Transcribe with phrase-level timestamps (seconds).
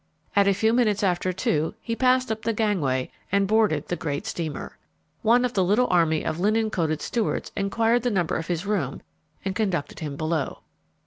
[0.35, 4.25] At a few minutes after two, he passed up the gangway and boarded the great
[4.25, 4.79] steamer.
[5.21, 9.03] One of the little army of linen coated stewards enquired the number of his room
[9.45, 10.63] and conducted him below.